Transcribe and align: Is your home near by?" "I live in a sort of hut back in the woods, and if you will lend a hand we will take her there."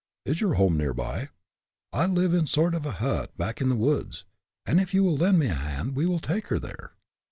Is 0.25 0.41
your 0.41 0.55
home 0.55 0.77
near 0.77 0.95
by?" 0.95 1.29
"I 1.93 2.07
live 2.07 2.33
in 2.33 2.45
a 2.45 2.47
sort 2.47 2.73
of 2.73 2.85
hut 2.85 3.37
back 3.37 3.61
in 3.61 3.69
the 3.69 3.75
woods, 3.75 4.25
and 4.65 4.79
if 4.81 4.95
you 4.95 5.03
will 5.03 5.15
lend 5.15 5.43
a 5.43 5.49
hand 5.49 5.95
we 5.95 6.07
will 6.07 6.17
take 6.17 6.47
her 6.47 6.57
there." 6.57 6.93